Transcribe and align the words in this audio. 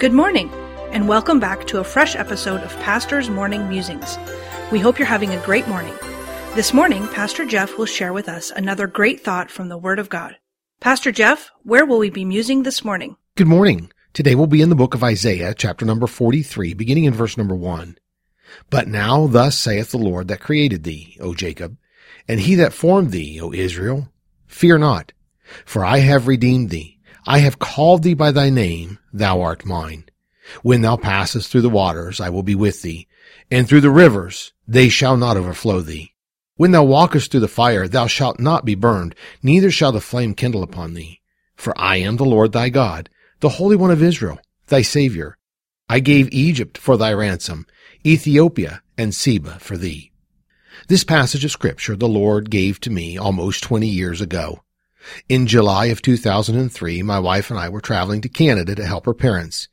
Good 0.00 0.14
morning, 0.14 0.50
and 0.92 1.06
welcome 1.06 1.40
back 1.40 1.66
to 1.66 1.78
a 1.78 1.84
fresh 1.84 2.16
episode 2.16 2.62
of 2.62 2.74
Pastor's 2.80 3.28
Morning 3.28 3.68
Musings. 3.68 4.16
We 4.72 4.78
hope 4.78 4.98
you're 4.98 5.04
having 5.04 5.28
a 5.34 5.44
great 5.44 5.68
morning. 5.68 5.92
This 6.54 6.72
morning, 6.72 7.06
Pastor 7.08 7.44
Jeff 7.44 7.76
will 7.76 7.84
share 7.84 8.14
with 8.14 8.26
us 8.26 8.50
another 8.50 8.86
great 8.86 9.20
thought 9.20 9.50
from 9.50 9.68
the 9.68 9.76
Word 9.76 9.98
of 9.98 10.08
God. 10.08 10.36
Pastor 10.80 11.12
Jeff, 11.12 11.50
where 11.64 11.84
will 11.84 11.98
we 11.98 12.08
be 12.08 12.24
musing 12.24 12.62
this 12.62 12.82
morning? 12.82 13.18
Good 13.36 13.46
morning. 13.46 13.92
Today 14.14 14.34
we'll 14.34 14.46
be 14.46 14.62
in 14.62 14.70
the 14.70 14.74
book 14.74 14.94
of 14.94 15.04
Isaiah, 15.04 15.52
chapter 15.52 15.84
number 15.84 16.06
43, 16.06 16.72
beginning 16.72 17.04
in 17.04 17.12
verse 17.12 17.36
number 17.36 17.54
1. 17.54 17.98
But 18.70 18.88
now 18.88 19.26
thus 19.26 19.58
saith 19.58 19.90
the 19.90 19.98
Lord 19.98 20.28
that 20.28 20.40
created 20.40 20.82
thee, 20.82 21.18
O 21.20 21.34
Jacob, 21.34 21.76
and 22.26 22.40
he 22.40 22.54
that 22.54 22.72
formed 22.72 23.10
thee, 23.10 23.38
O 23.38 23.52
Israel, 23.52 24.08
fear 24.46 24.78
not, 24.78 25.12
for 25.66 25.84
I 25.84 25.98
have 25.98 26.26
redeemed 26.26 26.70
thee. 26.70 26.99
I 27.26 27.38
have 27.38 27.58
called 27.58 28.02
thee 28.02 28.14
by 28.14 28.32
thy 28.32 28.50
name, 28.50 28.98
thou 29.12 29.40
art 29.40 29.66
mine. 29.66 30.04
When 30.62 30.82
thou 30.82 30.96
passest 30.96 31.50
through 31.50 31.60
the 31.60 31.70
waters, 31.70 32.20
I 32.20 32.30
will 32.30 32.42
be 32.42 32.54
with 32.54 32.82
thee, 32.82 33.06
and 33.50 33.68
through 33.68 33.82
the 33.82 33.90
rivers, 33.90 34.52
they 34.66 34.88
shall 34.88 35.16
not 35.16 35.36
overflow 35.36 35.80
thee. 35.80 36.14
When 36.56 36.72
thou 36.72 36.84
walkest 36.84 37.30
through 37.30 37.40
the 37.40 37.48
fire, 37.48 37.88
thou 37.88 38.06
shalt 38.06 38.38
not 38.38 38.64
be 38.64 38.74
burned, 38.74 39.14
neither 39.42 39.70
shall 39.70 39.92
the 39.92 40.00
flame 40.00 40.34
kindle 40.34 40.62
upon 40.62 40.94
thee. 40.94 41.20
For 41.56 41.78
I 41.78 41.96
am 41.96 42.16
the 42.16 42.24
Lord 42.24 42.52
thy 42.52 42.68
God, 42.68 43.08
the 43.40 43.50
Holy 43.50 43.76
One 43.76 43.90
of 43.90 44.02
Israel, 44.02 44.38
thy 44.66 44.82
Savior. 44.82 45.36
I 45.88 46.00
gave 46.00 46.32
Egypt 46.32 46.78
for 46.78 46.96
thy 46.96 47.12
ransom, 47.12 47.66
Ethiopia 48.04 48.82
and 48.96 49.14
Seba 49.14 49.58
for 49.58 49.76
thee. 49.76 50.12
This 50.88 51.04
passage 51.04 51.44
of 51.44 51.50
scripture 51.50 51.96
the 51.96 52.08
Lord 52.08 52.50
gave 52.50 52.80
to 52.80 52.90
me 52.90 53.18
almost 53.18 53.62
20 53.62 53.86
years 53.86 54.20
ago. 54.20 54.62
In 55.28 55.46
July 55.46 55.86
of 55.86 56.02
2003, 56.02 57.02
my 57.02 57.18
wife 57.18 57.50
and 57.50 57.58
I 57.58 57.68
were 57.68 57.80
traveling 57.80 58.20
to 58.22 58.28
Canada 58.28 58.74
to 58.74 58.86
help 58.86 59.06
her 59.06 59.14
parents. 59.14 59.68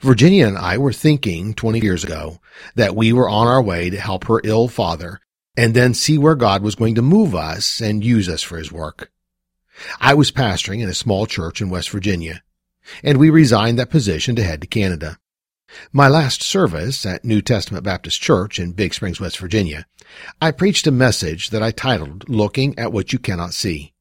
Virginia 0.00 0.46
and 0.46 0.58
I 0.58 0.78
were 0.78 0.92
thinking 0.92 1.54
20 1.54 1.80
years 1.80 2.04
ago 2.04 2.40
that 2.74 2.96
we 2.96 3.12
were 3.12 3.28
on 3.28 3.46
our 3.46 3.62
way 3.62 3.90
to 3.90 4.00
help 4.00 4.24
her 4.24 4.40
ill 4.44 4.68
father 4.68 5.20
and 5.56 5.74
then 5.74 5.94
see 5.94 6.18
where 6.18 6.34
God 6.34 6.62
was 6.62 6.74
going 6.74 6.94
to 6.96 7.02
move 7.02 7.34
us 7.34 7.80
and 7.80 8.04
use 8.04 8.28
us 8.28 8.42
for 8.42 8.58
his 8.58 8.70
work. 8.70 9.10
I 10.00 10.14
was 10.14 10.32
pastoring 10.32 10.80
in 10.80 10.88
a 10.88 10.94
small 10.94 11.26
church 11.26 11.60
in 11.60 11.70
West 11.70 11.90
Virginia, 11.90 12.42
and 13.02 13.18
we 13.18 13.30
resigned 13.30 13.78
that 13.78 13.90
position 13.90 14.36
to 14.36 14.42
head 14.42 14.60
to 14.60 14.66
Canada. 14.66 15.18
My 15.92 16.08
last 16.08 16.42
service 16.42 17.04
at 17.04 17.24
New 17.24 17.42
Testament 17.42 17.84
Baptist 17.84 18.20
Church 18.20 18.58
in 18.58 18.72
Big 18.72 18.94
Springs, 18.94 19.20
West 19.20 19.38
Virginia, 19.38 19.86
I 20.40 20.50
preached 20.50 20.86
a 20.86 20.92
message 20.92 21.50
that 21.50 21.62
I 21.62 21.70
titled 21.70 22.28
Looking 22.28 22.78
at 22.78 22.92
What 22.92 23.12
You 23.12 23.18
Cannot 23.18 23.52
See. 23.52 23.92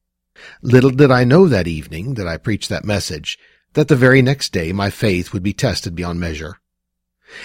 Little 0.61 0.91
did 0.91 1.11
I 1.11 1.23
know 1.23 1.47
that 1.47 1.67
evening 1.67 2.16
that 2.16 2.27
I 2.27 2.38
preached 2.38 2.69
that 2.69 2.85
message, 2.85 3.38
that 3.73 3.88
the 3.88 3.95
very 3.95 4.21
next 4.21 4.52
day 4.52 4.71
my 4.71 4.89
faith 4.89 5.33
would 5.33 5.43
be 5.43 5.53
tested 5.53 5.95
beyond 5.95 6.19
measure. 6.19 6.59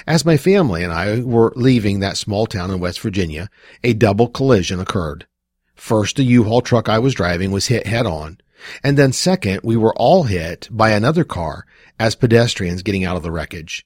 As 0.07 0.25
my 0.25 0.37
family 0.37 0.85
and 0.85 0.93
I 0.93 1.21
were 1.21 1.53
leaving 1.57 2.01
that 2.01 2.17
small 2.17 2.47
town 2.47 2.71
in 2.71 2.81
West 2.81 3.01
Virginia, 3.01 3.51
a 3.83 3.93
double 3.93 4.29
collision 4.29 4.81
occurred. 4.81 5.27
First, 5.75 6.17
the 6.17 6.23
U-Haul 6.23 6.61
truck 6.61 6.89
I 6.89 6.99
was 7.01 7.15
driving 7.15 7.51
was 7.51 7.67
hit 7.67 7.87
head 7.87 8.07
on, 8.07 8.39
and 8.85 8.97
then 8.97 9.13
second, 9.13 9.61
we 9.65 9.77
were 9.77 9.95
all 9.97 10.25
hit 10.25 10.69
by 10.71 10.91
another 10.91 11.25
car 11.25 11.67
as 11.99 12.15
pedestrians 12.15 12.83
getting 12.83 13.05
out 13.05 13.17
of 13.17 13.23
the 13.23 13.33
wreckage. 13.33 13.85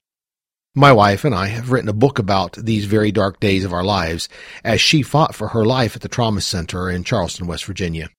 My 0.75 0.91
wife 0.91 1.25
and 1.25 1.33
I 1.33 1.47
have 1.47 1.71
written 1.71 1.89
a 1.89 1.93
book 1.93 2.19
about 2.19 2.53
these 2.53 2.85
very 2.85 3.11
dark 3.11 3.39
days 3.39 3.65
of 3.65 3.73
our 3.73 3.83
lives 3.83 4.29
as 4.63 4.79
she 4.79 5.01
fought 5.01 5.33
for 5.33 5.47
her 5.47 5.65
life 5.65 5.95
at 5.95 6.03
the 6.03 6.07
trauma 6.07 6.41
center 6.41 6.87
in 6.87 7.03
Charleston, 7.03 7.47
West 7.47 7.65
Virginia. 7.65 8.09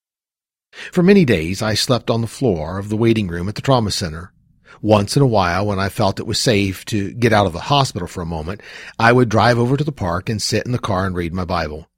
For 0.92 1.02
many 1.02 1.24
days, 1.24 1.62
I 1.62 1.74
slept 1.74 2.10
on 2.10 2.20
the 2.20 2.26
floor 2.26 2.78
of 2.78 2.88
the 2.88 2.96
waiting 2.96 3.28
room 3.28 3.48
at 3.48 3.54
the 3.54 3.62
trauma 3.62 3.90
center. 3.90 4.32
Once 4.80 5.16
in 5.16 5.22
a 5.22 5.26
while, 5.26 5.66
when 5.66 5.78
I 5.78 5.88
felt 5.88 6.20
it 6.20 6.26
was 6.26 6.38
safe 6.38 6.84
to 6.86 7.12
get 7.12 7.32
out 7.32 7.46
of 7.46 7.52
the 7.52 7.58
hospital 7.60 8.06
for 8.06 8.20
a 8.20 8.26
moment, 8.26 8.62
I 8.98 9.12
would 9.12 9.28
drive 9.28 9.58
over 9.58 9.76
to 9.76 9.84
the 9.84 9.92
park 9.92 10.28
and 10.28 10.40
sit 10.40 10.66
in 10.66 10.72
the 10.72 10.78
car 10.78 11.04
and 11.04 11.16
read 11.16 11.32
my 11.32 11.44
Bible. 11.44 11.88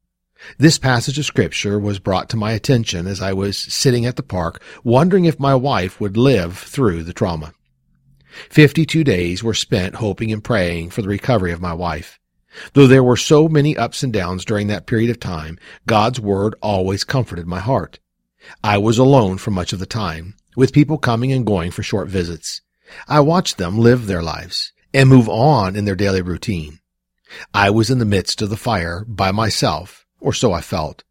This 0.57 0.79
passage 0.79 1.19
of 1.19 1.27
scripture 1.27 1.79
was 1.79 1.99
brought 1.99 2.31
to 2.31 2.39
my 2.39 2.53
attention 2.53 3.07
as 3.07 3.21
I 3.21 3.35
was 3.35 3.59
sitting 3.59 4.07
at 4.07 4.17
the 4.17 4.23
park, 4.23 4.63
wondering 4.83 5.27
if 5.27 5.39
my 5.39 5.55
wife 5.55 6.01
would 6.01 6.17
live 6.17 6.57
through 6.57 7.03
the 7.03 7.13
trauma. 7.13 7.53
Fifty-two 8.49 9.05
days 9.05 9.43
were 9.43 9.53
spent 9.53 9.97
hoping 9.97 10.33
and 10.33 10.43
praying 10.43 10.91
for 10.91 11.03
the 11.03 11.09
recovery 11.09 11.53
of 11.53 11.61
my 11.61 11.75
wife. 11.75 12.19
Though 12.73 12.87
there 12.87 13.05
were 13.05 13.19
so 13.19 13.49
many 13.49 13.77
ups 13.77 14.03
and 14.03 14.13
downs 14.13 14.45
during 14.45 14.69
that 14.69 14.87
period 14.87 15.11
of 15.11 15.21
time, 15.21 15.59
God's 15.87 16.19
word 16.19 16.55
always 16.63 17.05
comforted 17.05 17.47
my 17.47 17.61
heart. 17.61 17.99
I 18.63 18.79
was 18.79 18.99
alone 18.99 19.39
for 19.39 19.51
much 19.51 19.73
of 19.73 19.79
the 19.79 19.87
time, 19.87 20.35
with 20.57 20.73
people 20.73 20.99
coming 20.99 21.33
and 21.33 21.47
going 21.47 21.71
for 21.71 21.83
short 21.83 22.09
visits. 22.09 22.63
I 23.07 23.21
watched 23.21 23.59
them 23.59 23.79
live 23.79 24.07
their 24.07 24.23
lives 24.23 24.73
and 24.93 25.09
move 25.09 25.29
on 25.29 25.77
in 25.77 25.85
their 25.85 25.95
daily 25.95 26.23
routine. 26.23 26.81
I 27.55 27.71
was 27.71 27.91
in 27.91 27.99
the 27.99 28.05
midst 28.05 28.43
of 28.43 28.51
the 28.51 28.57
fire 28.57 29.05
by 29.07 29.31
myself, 29.31 30.07
or 30.21 30.33
so 30.33 30.53
I 30.53 30.61
felt. 30.61 31.05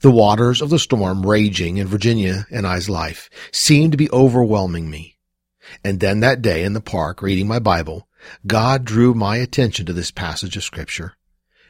The 0.00 0.10
waters 0.10 0.62
of 0.62 0.70
the 0.70 0.78
storm 0.78 1.26
raging 1.26 1.76
in 1.76 1.86
Virginia 1.86 2.46
and 2.50 2.66
I's 2.66 2.88
life 2.88 3.28
seemed 3.52 3.92
to 3.92 3.98
be 3.98 4.10
overwhelming 4.10 4.88
me. 4.88 5.18
And 5.84 6.00
then 6.00 6.20
that 6.20 6.42
day 6.42 6.62
in 6.62 6.72
the 6.72 6.80
park 6.80 7.20
reading 7.20 7.48
my 7.48 7.58
Bible, 7.58 8.08
God 8.46 8.84
drew 8.84 9.14
my 9.14 9.36
attention 9.36 9.86
to 9.86 9.92
this 9.92 10.10
passage 10.10 10.56
of 10.56 10.64
scripture. 10.64 11.14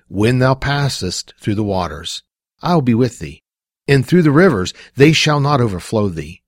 When 0.09 0.39
thou 0.39 0.55
passest 0.55 1.35
through 1.41 1.57
the 1.57 1.65
waters, 1.65 2.23
I 2.63 2.75
will 2.75 2.83
be 2.83 2.95
with 2.95 3.19
thee, 3.19 3.43
and 3.89 4.07
through 4.07 4.23
the 4.23 4.31
rivers 4.31 4.73
they 4.95 5.13
shall 5.13 5.41
not 5.41 5.61
overflow 5.61 6.09
thee. 6.09 6.43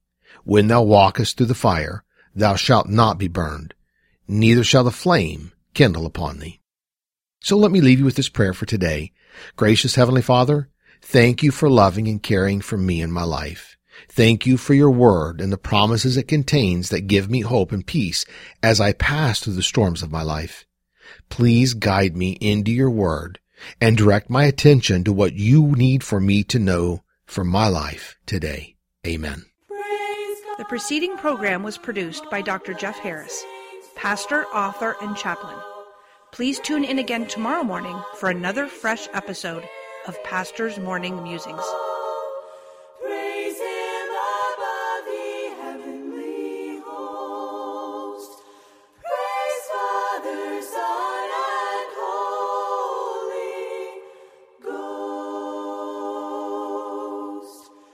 When 0.45 0.69
thou 0.69 0.83
walkest 0.83 1.37
through 1.37 1.47
the 1.47 1.55
fire, 1.55 2.05
thou 2.35 2.57
shalt 2.57 2.89
not 2.89 3.19
be 3.19 3.29
burned, 3.29 3.75
neither 4.27 4.65
shall 4.65 4.85
the 4.85 4.91
flame 4.91 5.53
kindle 5.75 6.07
upon 6.07 6.39
thee. 6.39 6.61
So 7.41 7.57
let 7.57 7.71
me 7.71 7.81
leave 7.81 7.99
you 7.99 8.05
with 8.05 8.17
this 8.17 8.29
prayer 8.29 8.53
for 8.53 8.67
today. 8.67 9.13
Gracious 9.57 9.95
Heavenly 9.95 10.23
Father, 10.23 10.69
thank 11.01 11.43
you 11.43 11.51
for 11.51 11.71
loving 11.71 12.09
and 12.09 12.23
caring 12.23 12.61
for 12.61 12.77
me 12.77 13.01
in 13.01 13.13
my 13.13 13.23
life. 13.23 13.77
Thank 14.09 14.47
you 14.47 14.57
for 14.57 14.75
your 14.75 14.91
word 14.91 15.41
and 15.41 15.53
the 15.53 15.59
promises 15.59 16.17
it 16.17 16.29
contains 16.29 16.89
that 16.91 17.07
give 17.07 17.31
me 17.31 17.41
hope 17.41 17.73
and 17.73 17.87
peace 17.87 18.25
as 18.63 18.81
I 18.81 18.93
pass 18.93 19.41
through 19.41 19.55
the 19.55 19.63
storms 19.63 20.03
of 20.03 20.11
my 20.11 20.23
life. 20.23 20.67
Please 21.29 21.75
guide 21.75 22.17
me 22.17 22.33
into 22.41 22.71
your 22.71 22.91
word 22.91 23.39
and 23.81 23.97
direct 23.97 24.31
my 24.31 24.45
attention 24.45 25.05
to 25.05 25.13
what 25.13 25.35
you 25.35 25.73
need 25.73 26.05
for 26.05 26.21
me 26.21 26.45
to 26.45 26.59
know 26.59 27.03
for 27.29 27.45
my 27.45 27.69
life 27.69 28.17
today. 28.27 28.75
Amen. 29.07 29.45
The 30.59 30.65
preceding 30.65 31.17
program 31.17 31.63
was 31.63 31.79
produced 31.79 32.29
by 32.31 32.43
Dr. 32.43 32.75
Jeff 32.75 32.99
Harris, 32.99 33.45
pastor, 33.95 34.45
author, 34.47 34.97
and 35.01 35.17
chaplain. 35.17 35.57
Please 36.33 36.59
tune 36.59 36.83
in 36.83 36.99
again 36.99 37.29
tomorrow 37.29 37.63
morning 37.63 37.97
for 38.17 38.29
another 38.29 38.67
fresh 38.67 39.07
episode 39.15 39.63
of 40.09 40.23
Pastor's 40.25 40.79
Morning 40.79 41.23
Musings. 41.23 41.63